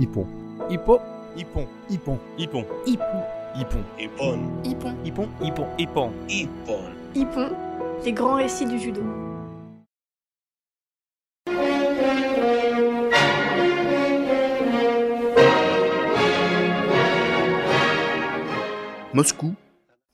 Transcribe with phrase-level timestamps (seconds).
[0.00, 0.26] Hippon.
[0.68, 1.00] Hippo.
[1.36, 1.68] Hippon.
[1.88, 2.18] Hippon.
[2.36, 2.64] Hippon.
[2.84, 3.14] Hippon.
[3.54, 3.84] Hippon.
[3.96, 4.64] Hippon.
[4.64, 4.94] Hippon.
[5.04, 5.28] Hippon.
[5.38, 5.68] Hippon.
[5.78, 6.12] Hippon.
[6.28, 6.82] Hippon.
[7.14, 7.50] Hippon,
[8.04, 9.02] les grands récits du judo.
[19.12, 19.54] Moscou,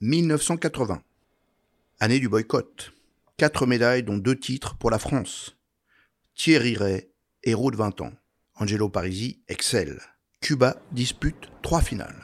[0.03, 1.01] 1980.
[2.01, 2.93] Année du boycott.
[3.39, 5.57] Quatre médailles, dont deux titres pour la France.
[6.35, 7.09] Thierry Ray,
[7.43, 8.13] héros de 20 ans.
[8.61, 10.03] Angelo Parisi excelle.
[10.43, 12.23] Cuba dispute trois finales.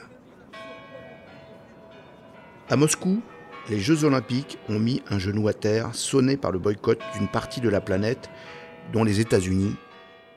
[2.69, 3.23] À Moscou,
[3.71, 7.63] les Jeux Olympiques ont mis un genou à terre, sonné par le boycott d'une partie
[7.63, 8.29] de la planète,
[8.93, 9.77] dont les États-Unis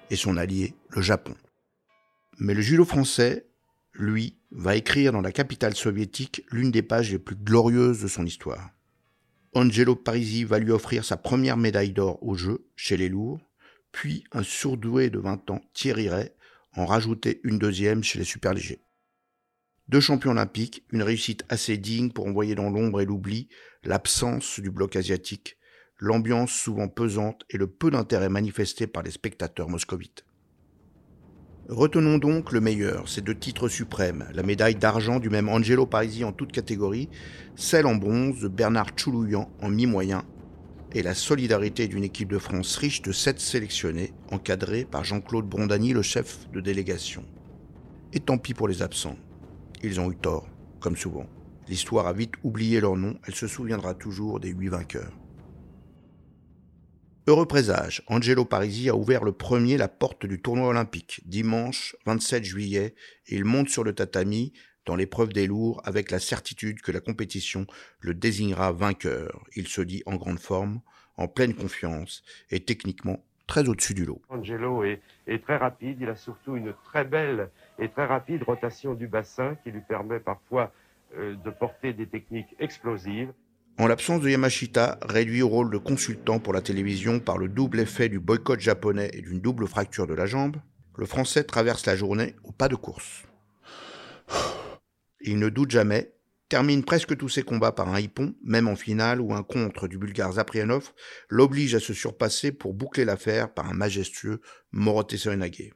[0.09, 1.35] et son allié, le Japon.
[2.38, 3.49] Mais le judo français,
[3.91, 8.26] lui, va écrire dans la capitale soviétique l'une des pages les plus glorieuses de son
[8.26, 8.70] histoire.
[9.54, 13.48] Angelo Parisi va lui offrir sa première médaille d'or aux Jeux, chez les lourds,
[13.91, 16.31] puis un surdoué de 20 ans, Thierry Ray,
[16.75, 18.81] en rajouter une deuxième chez les superlégers.
[19.88, 23.49] Deux champions olympiques, une réussite assez digne pour envoyer dans l'ombre et l'oubli
[23.84, 25.57] l'absence du bloc asiatique,
[25.98, 30.26] l'ambiance souvent pesante et le peu d'intérêt manifesté par les spectateurs moscovites.
[31.70, 36.24] Retenons donc le meilleur, ces deux titres suprêmes, la médaille d'argent du même Angelo Parisi
[36.24, 37.09] en toute catégorie,
[37.55, 40.24] celle en bronze de Bernard Choulouyan en mi-moyen,
[40.93, 45.93] et la solidarité d'une équipe de France riche de sept sélectionnés, encadrée par Jean-Claude Brondani,
[45.93, 47.26] le chef de délégation.
[48.13, 49.18] Et tant pis pour les absents.
[49.84, 50.48] Ils ont eu tort,
[50.79, 51.27] comme souvent.
[51.68, 55.13] L'histoire a vite oublié leur nom, elle se souviendra toujours des huit vainqueurs.
[57.27, 62.43] Heureux présage, Angelo Parisi a ouvert le premier la porte du tournoi olympique, dimanche 27
[62.43, 62.96] juillet,
[63.27, 64.51] et il monte sur le tatami
[64.90, 67.68] dans l'épreuve des lourds avec la certitude que la compétition
[68.00, 69.46] le désignera vainqueur.
[69.56, 70.81] Il se dit en grande forme,
[71.16, 74.19] en pleine confiance et techniquement très au-dessus du lot.
[74.29, 78.96] Angelo est, est très rapide, il a surtout une très belle et très rapide rotation
[78.96, 80.73] du bassin qui lui permet parfois
[81.16, 83.31] euh, de porter des techniques explosives.
[83.78, 87.81] En l'absence de Yamashita, réduit au rôle de consultant pour la télévision par le double
[87.81, 90.58] effet du boycott japonais et d'une double fracture de la jambe,
[90.97, 93.24] le Français traverse la journée au pas de course.
[95.22, 96.13] Il ne doute jamais,
[96.50, 99.97] termine presque tous ses combats par un hippon, même en finale où un contre du
[99.97, 100.94] Bulgare Zaprianov
[101.30, 104.41] l'oblige à se surpasser pour boucler l'affaire par un majestueux
[104.72, 105.72] Morote Serenage.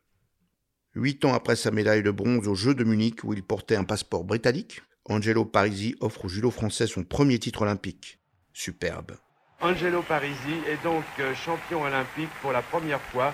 [0.95, 3.83] Huit ans après sa médaille de bronze aux Jeux de Munich où il portait un
[3.83, 8.19] passeport britannique, Angelo Parisi offre au judo français son premier titre olympique.
[8.53, 9.17] Superbe.
[9.59, 13.33] Angelo Parisi est donc euh, champion olympique pour la première fois.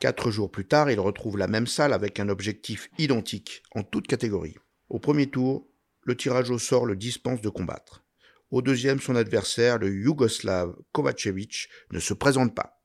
[0.00, 4.06] Quatre jours plus tard, il retrouve la même salle avec un objectif identique en toute
[4.06, 4.56] catégorie.
[4.88, 5.68] Au premier tour,
[6.02, 8.04] le tirage au sort le dispense de combattre.
[8.50, 12.80] Au deuxième, son adversaire, le Yougoslave Kovacevic, ne se présente pas.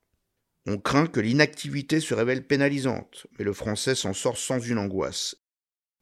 [0.65, 5.35] On craint que l'inactivité se révèle pénalisante, mais le Français s'en sort sans une angoisse.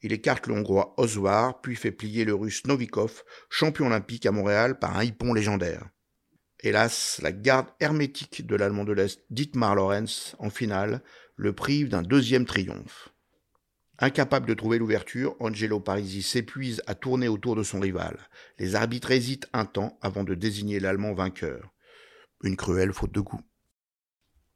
[0.01, 4.79] Il écarte le Hongrois Oswar, puis fait plier le Russe Novikov, champion olympique à Montréal
[4.79, 5.89] par un hippon légendaire.
[6.61, 11.03] Hélas, la garde hermétique de l'Allemand de l'Est, Dietmar Lorenz, en finale,
[11.35, 13.09] le prive d'un deuxième triomphe.
[14.01, 18.17] Incapable de trouver l'ouverture, Angelo Parisi s'épuise à tourner autour de son rival.
[18.57, 21.73] Les arbitres hésitent un temps avant de désigner l'Allemand vainqueur.
[22.41, 23.41] Une cruelle faute de goût.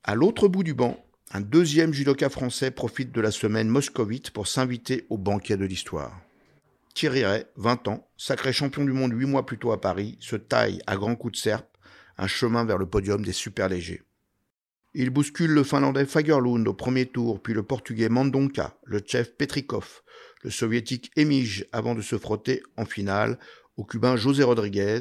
[0.03, 4.47] À l'autre bout du banc, un deuxième judoka français profite de la semaine moscovite pour
[4.47, 6.21] s'inviter au banquet de l'histoire.
[6.93, 10.37] Thierry Ray, 20 ans, sacré champion du monde huit mois plus tôt à Paris, se
[10.37, 11.77] taille à grands coups de serpe
[12.17, 14.03] un chemin vers le podium des superlégers.
[14.95, 20.03] Il bouscule le Finlandais Fagerlund au premier tour, puis le Portugais Mandonka, le Tchef Petrikov,
[20.43, 23.39] le Soviétique Emige avant de se frotter en finale
[23.75, 24.99] au Cubain José Rodriguez,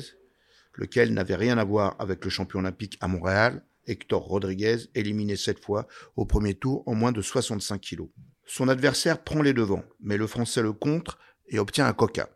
[0.77, 5.63] lequel n'avait rien à voir avec le champion olympique à Montréal, Hector Rodriguez, éliminé cette
[5.63, 5.87] fois
[6.17, 8.09] au premier tour en moins de 65 kilos.
[8.47, 12.31] Son adversaire prend les devants, mais le Français le contre et obtient un coca.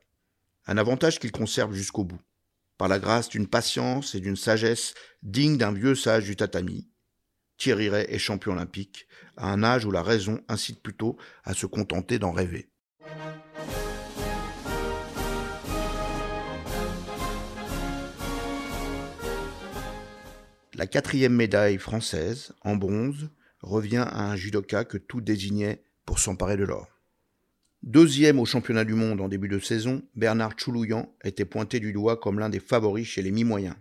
[0.67, 2.21] Un avantage qu'il conserve jusqu'au bout,
[2.77, 4.93] par la grâce d'une patience et d'une sagesse
[5.23, 6.91] digne d'un vieux sage du tatami.
[7.59, 9.07] Thierry Ray est champion olympique,
[9.37, 12.69] à un âge où la raison incite plutôt à se contenter d'en rêver.
[20.75, 23.31] La quatrième médaille française, en bronze,
[23.63, 26.89] revient à un judoka que tout désignait pour s'emparer de l'or.
[27.83, 32.19] Deuxième au championnat du monde en début de saison, Bernard Choulouyan était pointé du doigt
[32.19, 33.77] comme l'un des favoris chez les mi-moyens.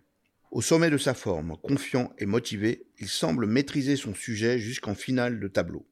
[0.56, 5.42] Au sommet de sa forme, confiant et motivé, il semble maîtriser son sujet jusqu'en finale
[5.42, 5.86] de tableau.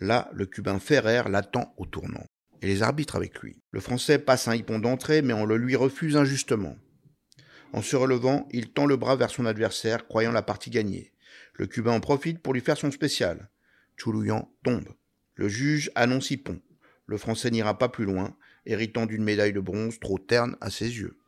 [0.00, 2.24] Là, le Cubain Ferrer l'attend au tournant,
[2.62, 3.60] et les arbitres avec lui.
[3.70, 6.78] Le Français passe un hippon d'entrée, mais on le lui refuse injustement.
[7.74, 11.12] En se relevant, il tend le bras vers son adversaire, croyant la partie gagnée.
[11.52, 13.50] Le Cubain en profite pour lui faire son spécial.
[13.98, 14.88] Choulouyan tombe.
[15.34, 16.62] Le juge annonce Hippon.
[17.04, 20.96] Le Français n'ira pas plus loin, héritant d'une médaille de bronze trop terne à ses
[20.96, 21.18] yeux.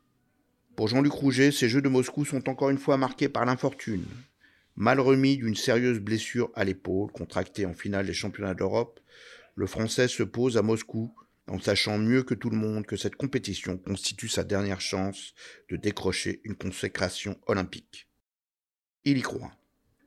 [0.81, 4.03] Pour Jean-Luc Rouget, ces Jeux de Moscou sont encore une fois marqués par l'infortune.
[4.75, 8.99] Mal remis d'une sérieuse blessure à l'épaule, contractée en finale des championnats d'Europe,
[9.53, 11.13] le Français se pose à Moscou
[11.45, 15.35] en sachant mieux que tout le monde que cette compétition constitue sa dernière chance
[15.69, 18.07] de décrocher une consécration olympique.
[19.05, 19.51] Il y croit.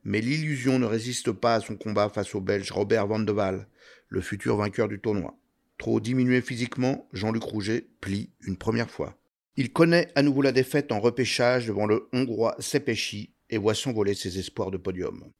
[0.03, 3.69] Mais l'illusion ne résiste pas à son combat face au Belge Robert Van de Waal,
[4.09, 5.39] le futur vainqueur du tournoi.
[5.77, 9.17] Trop diminué physiquement, Jean-Luc Rouget plie une première fois.
[9.57, 14.13] Il connaît à nouveau la défaite en repêchage devant le Hongrois Sepechi et voit s'envoler
[14.13, 15.31] ses espoirs de podium.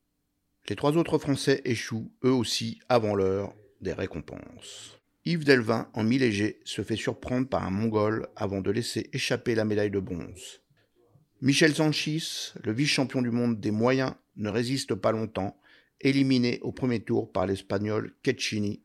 [0.69, 4.97] Les trois autres Français échouent, eux aussi, avant l'heure des récompenses.
[5.25, 9.65] Yves Delvin, en mi-léger, se fait surprendre par un Mongol avant de laisser échapper la
[9.65, 10.62] médaille de bronze.
[11.41, 15.59] Michel Sanchis, le vice-champion du monde des moyens, ne résiste pas longtemps,
[16.00, 18.81] éliminé au premier tour par l'Espagnol Cecchini.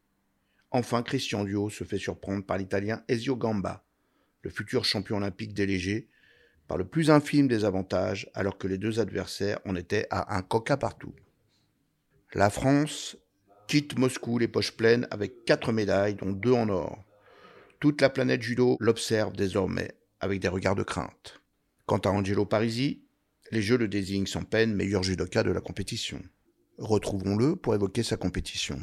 [0.73, 3.85] Enfin, Christian Duo se fait surprendre par l'Italien Ezio Gamba,
[4.43, 6.09] le futur champion olympique légers,
[6.69, 10.43] par le plus infime des avantages, alors que les deux adversaires en étaient à un
[10.43, 11.15] coca partout.
[12.33, 13.17] La France
[13.67, 17.05] quitte Moscou les poches pleines avec quatre médailles, dont deux en or.
[17.81, 21.41] Toute la planète judo l'observe désormais avec des regards de crainte.
[21.87, 23.05] Quant à Angelo Parisi,
[23.51, 26.23] les Jeux le désignent sans peine meilleur judoka de la compétition.
[26.79, 28.79] Retrouvons-le pour évoquer sa compétition.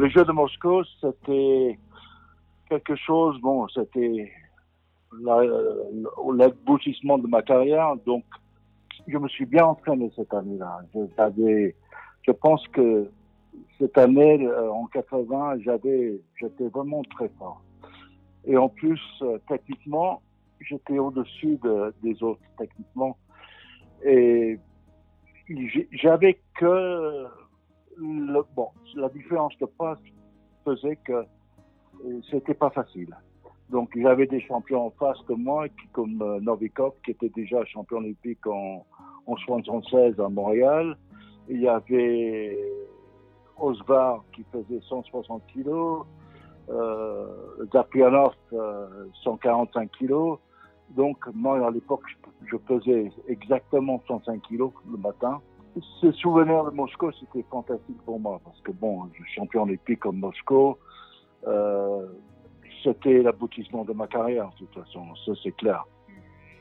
[0.00, 1.78] Les Jeux de Moscou, c'était
[2.68, 4.32] quelque chose, bon, c'était
[5.22, 8.24] l'aboutissement de ma carrière, donc
[9.06, 10.80] je me suis bien entraîné cette année-là.
[10.94, 11.70] Je,
[12.22, 13.08] je pense que
[13.78, 17.62] cette année, euh, en 80, j'avais, j'étais vraiment très fort.
[18.46, 20.22] Et en plus, euh, techniquement,
[20.60, 21.58] j'étais au-dessus
[22.02, 23.16] des autres techniquement.
[24.04, 24.58] Et
[25.92, 27.26] j'avais que
[27.98, 30.02] la différence de poste
[30.64, 31.24] faisait que
[32.30, 33.14] c'était pas facile.
[33.70, 37.98] Donc j'avais des champions en face de moi, comme euh, Novikov, qui était déjà champion
[37.98, 38.84] olympique en,
[39.26, 40.96] en 76 à Montréal.
[41.48, 42.58] Il y avait
[43.58, 46.04] Osvar qui faisait 160 kilos,
[46.68, 47.26] euh,
[47.72, 50.38] Zapianov euh, 145 kilos.
[50.90, 52.02] Donc moi à l'époque
[52.46, 55.40] je, pesais exactement 105 kilos le matin.
[56.00, 60.00] Ce souvenir de Moscou c'était fantastique pour moi parce que bon, je suis champion olympique
[60.00, 60.76] comme Moscou.
[61.46, 62.06] Euh,
[62.82, 65.84] c'était l'aboutissement de ma carrière, de toute façon, ça c'est clair.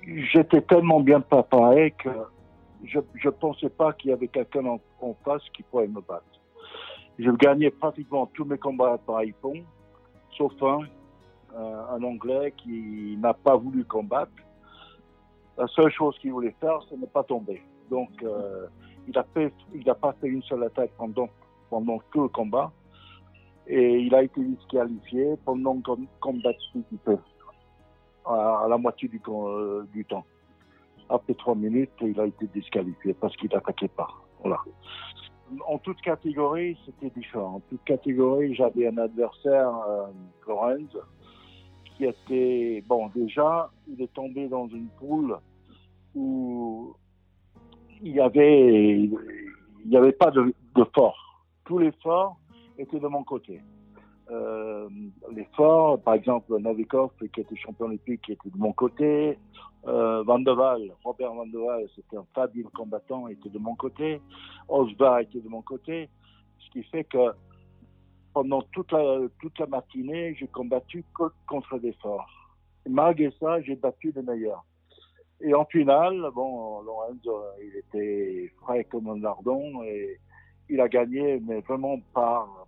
[0.06, 2.10] J'étais tellement bien préparé que
[2.84, 4.80] je ne pensais pas qu'il y avait quelqu'un en,
[5.24, 6.26] face qui pourrait me battre.
[7.20, 9.64] Je gagnais pratiquement tous mes combats par iPhone,
[10.38, 10.80] sauf un,
[11.56, 14.32] euh, un Anglais qui n'a pas voulu combattre.
[15.58, 17.62] La seule chose qu'il voulait faire, c'est ne pas tomber.
[17.90, 18.66] Donc, euh,
[19.08, 21.28] il n'a a pas fait une seule attaque pendant,
[22.12, 22.72] tout le combat
[23.68, 26.58] et il a été disqualifié pendant qu'on combattait
[28.26, 30.26] à, à la moitié du, euh, du temps.
[31.10, 34.10] Après trois minutes, il a été disqualifié parce qu'il n'attaquait pas.
[35.68, 37.56] En toute catégorie, c'était différent.
[37.56, 40.08] En toute catégorie, j'avais un adversaire, euh,
[40.48, 40.90] Lorenz,
[41.98, 45.38] qui était, bon, déjà, il est tombé dans une poule
[46.16, 46.96] où
[48.04, 51.42] il y avait, il n'y avait pas de, de fort.
[51.66, 52.38] Tous les forts
[52.78, 53.62] était de mon côté.
[54.30, 54.90] Euh,
[55.32, 59.38] les forts, par exemple Novikov, qui était champion olympique, était de mon côté.
[59.86, 63.76] Euh, Van de Waal, Robert Van de Waal, c'était un fabuleux combattant, était de mon
[63.76, 64.22] côté.
[64.68, 66.10] Osva était de mon côté.
[66.60, 67.32] Ce qui fait que
[68.34, 71.06] pendant toute la, toute la matinée, j'ai combattu
[71.48, 72.28] contre des forts.
[72.90, 74.66] malgré ça, j'ai battu les meilleurs.
[75.44, 80.18] Et en finale, bon, Lorenzo, il était frais comme un lardon et
[80.70, 82.66] il a gagné, mais vraiment par.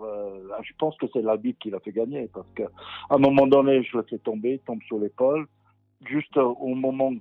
[0.00, 2.68] Euh, je pense que c'est l'habit qui l'a fait gagner, parce qu'à
[3.10, 5.46] un moment donné, je le fais tomber, tombe sur l'épaule.
[6.04, 7.12] Juste au moment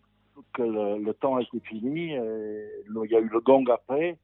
[0.53, 4.17] que le, temps a été fini, il y a eu le gong après,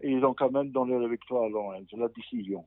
[0.00, 2.64] et ils ont quand même donné la victoire à Lorenz, la décision.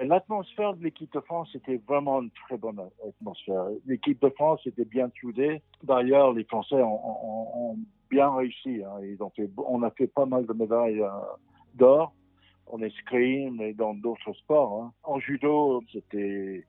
[0.00, 3.66] L'atmosphère de l'équipe de France était vraiment une très bonne atmosphère.
[3.86, 5.60] L'équipe de France était bien soudée.
[5.82, 7.76] D'ailleurs, les Français ont,
[8.08, 8.82] bien réussi.
[8.82, 9.00] Hein.
[9.58, 11.10] On a fait pas mal de médailles euh,
[11.74, 12.14] d'or
[12.66, 14.82] en escrime et dans d'autres sports.
[14.82, 14.92] Hein.
[15.04, 16.64] En judo, c'était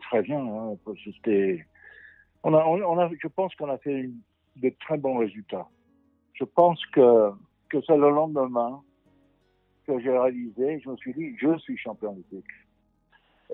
[0.00, 0.40] très bien.
[0.40, 0.76] Hein.
[2.42, 4.10] Je pense qu'on a fait
[4.56, 5.68] de très bons résultats.
[6.32, 7.32] Je pense que
[7.68, 8.82] que c'est le lendemain
[9.86, 12.44] que j'ai réalisé, je me suis dit, je suis champion olympique.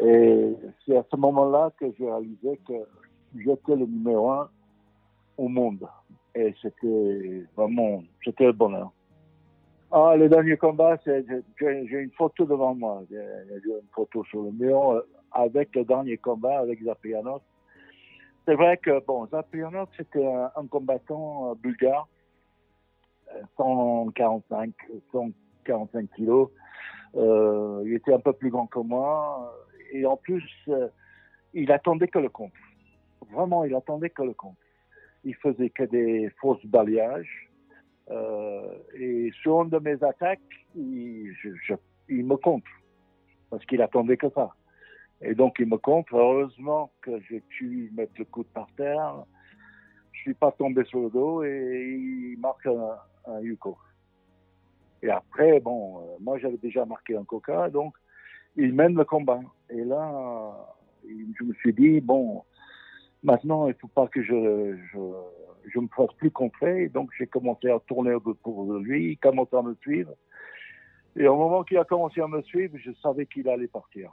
[0.01, 2.75] Et c'est à ce moment-là que j'ai réalisé que
[3.37, 4.51] j'étais le numéro un
[5.37, 5.87] au monde.
[6.35, 8.91] Et c'était vraiment, c'était le bonheur.
[9.91, 13.03] Ah, le dernier combat, j'ai une photo devant moi.
[13.11, 17.43] J'ai une photo sur le mur euh, avec le dernier combat avec Zaprianov.
[18.47, 22.09] C'est vrai que, bon, Zaprianov, c'était un, combattant euh, bulgare,
[23.35, 24.71] euh, 145,
[25.12, 25.31] 100,
[25.64, 26.50] 45 kilos.
[27.14, 29.54] Euh, il était un peu plus grand que moi.
[29.92, 30.88] Et en plus, euh,
[31.52, 32.52] il attendait que le compte.
[33.31, 34.57] Vraiment, il attendait que le compte.
[35.25, 37.50] Il faisait que des fausses balayages.
[38.11, 40.40] Euh, et sur une de mes attaques,
[40.75, 41.33] il,
[42.09, 42.71] me contre.
[43.50, 44.54] Parce qu'il attendait que ça.
[45.21, 46.14] Et donc, il me contre.
[46.14, 49.25] Heureusement que j'ai pu mettre le coude par terre.
[50.12, 53.76] Je ne suis pas tombé sur le dos et il marque un Yuko.
[55.03, 57.95] Et après, bon, euh, moi j'avais déjà marqué un Coca, donc
[58.57, 59.41] il mène le combat.
[59.71, 60.55] Et là,
[61.05, 62.43] je me suis dit, bon,
[63.23, 64.99] maintenant il faut pas que je, je,
[65.73, 66.89] je me fasse plus contrer.
[66.89, 70.13] Donc j'ai commencé à tourner pour lui, il commençait à me suivre.
[71.17, 74.13] Et au moment qu'il a commencé à me suivre, je savais qu'il allait partir.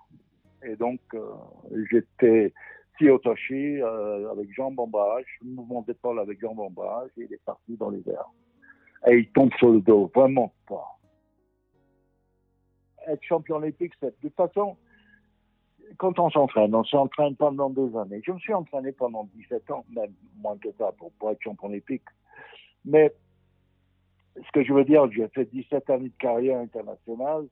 [0.64, 1.32] Et donc euh,
[1.90, 2.54] j'étais
[2.98, 7.90] Tiotoshi euh, avec Jean Bombage, mouvement d'épaule avec Jean Bombage, et il est parti dans
[7.90, 8.04] les.
[9.08, 11.00] Et il tombe sur le dos, vraiment pas.
[13.08, 14.78] Être champion olympique, c'est de toute façon,
[15.98, 18.22] quand on s'entraîne, on s'entraîne pendant des années.
[18.26, 22.04] Je me suis entraîné pendant 17 ans, même moins que ça, pour, être champion olympique.
[22.86, 23.14] Mais
[24.36, 27.48] ce que je veux dire, j'ai fait 17 années de carrière internationale.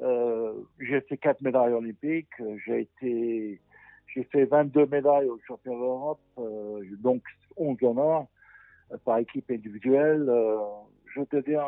[0.00, 2.32] Euh, j'ai fait 4 médailles olympiques.
[2.66, 3.60] J'ai été,
[4.14, 7.22] j'ai fait 22 médailles au championnat d'Europe, euh, donc
[7.56, 8.26] 11 honneurs
[9.04, 10.26] par équipe individuelle.
[10.28, 10.58] Euh,
[11.14, 11.66] je dire,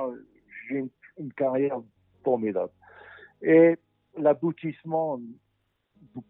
[0.68, 1.80] j'ai une, une carrière
[2.22, 2.72] formidable.
[3.42, 3.76] Et
[4.16, 5.20] l'aboutissement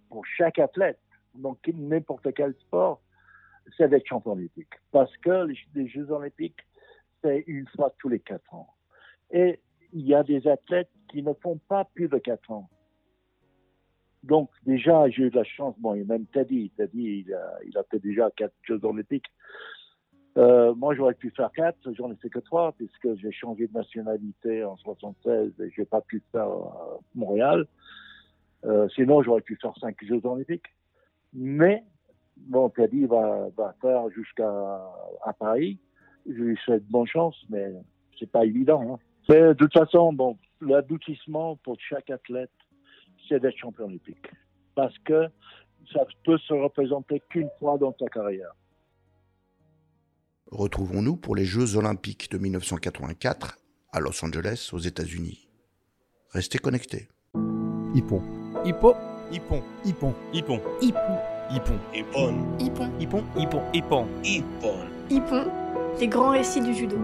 [0.08, 0.98] pour chaque athlète,
[1.34, 3.00] donc n'importe quel sport,
[3.76, 4.72] c'est d'être champion olympique.
[4.90, 6.60] Parce que les, Jeux olympiques,
[7.22, 8.68] c'est une fois tous les quatre ans.
[9.30, 9.60] Et
[9.92, 12.68] il y a des athlètes qui ne font pas plus de quatre ans.
[14.22, 17.76] Donc déjà, j'ai eu de la chance, bon, et même Teddy, Teddy, il a, il
[17.76, 19.30] a fait déjà quatre Jeux olympiques.
[20.44, 23.72] Euh, moi, j'aurais pu faire quatre, j'en ai fait que trois, puisque j'ai changé de
[23.72, 27.66] nationalité en 76 et j'ai pas pu faire à Montréal.
[28.66, 30.66] Euh, sinon, j'aurais pu faire cinq Jeux olympiques.
[31.32, 31.82] Mais,
[32.36, 34.82] bon, Teddy va, va faire jusqu'à
[35.38, 35.78] Paris.
[36.26, 37.72] Je lui souhaite bonne chance, mais
[38.18, 38.82] c'est pas évident.
[38.94, 38.98] Hein.
[39.28, 42.50] De toute façon, bon, l'aboutissement pour chaque athlète,
[43.28, 44.30] c'est d'être champion olympique.
[44.74, 45.28] Parce que
[45.92, 48.52] ça peut se représenter qu'une fois dans sa carrière.
[50.50, 53.58] Retrouvons-nous pour les Jeux olympiques de 1984
[53.92, 55.48] à Los Angeles, aux États-Unis.
[56.30, 57.08] Restez connectés.
[57.94, 58.22] Hippon.
[58.64, 58.94] Hippo.
[59.30, 59.62] Hippon.
[59.84, 60.14] Hippon.
[60.32, 60.60] Hippon.
[60.80, 61.20] Hippon.
[61.50, 61.78] Hippon.
[61.92, 62.34] Hippon.
[62.58, 62.90] Hippon.
[63.38, 63.62] Hippon.
[63.72, 64.06] Hippon.
[64.22, 64.76] Hippon.
[65.10, 65.44] Hippon.
[66.00, 66.96] Les grands récits du judo.